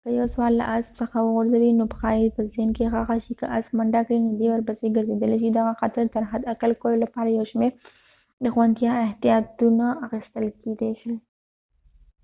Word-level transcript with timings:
که 0.05 0.11
یو 0.19 0.27
سوار 0.35 0.51
له 0.61 0.65
اسپ 0.75 0.91
څخه 1.01 1.17
وغورځي 1.21 1.71
خو 1.77 1.85
پښه 1.93 2.09
يې 2.19 2.27
په 2.35 2.41
زین 2.53 2.69
کې 2.77 2.85
ښخه 2.93 3.15
شي 3.25 3.33
که 3.39 3.45
اسپ 3.57 3.71
منډه 3.77 4.01
کړي 4.05 4.17
نو 4.23 4.31
دی 4.39 4.47
ورپسې 4.51 4.87
ګرړېدلی 4.95 5.37
شي 5.41 5.49
دغه 5.57 5.71
خطر 5.81 6.05
تر 6.13 6.23
حد 6.31 6.41
اقل 6.53 6.71
کولو 6.81 6.97
لپاره 7.03 7.29
یو 7.29 7.45
شمېر 7.51 7.71
د 8.43 8.45
خوندیتیا 8.53 8.93
احتیاطونه 9.07 9.85
اخستل 10.05 10.45
کېدې 10.61 10.91
شي 11.01 11.13